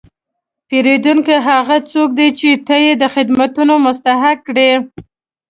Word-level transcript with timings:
پیرودونکی 0.67 1.35
هغه 1.47 1.77
څوک 1.91 2.09
دی 2.19 2.27
چې 2.39 2.49
ته 2.67 2.75
یې 2.83 2.93
د 3.01 3.03
خدمتو 3.13 3.63
مستحق 3.85 4.37
کړې. 4.47 4.71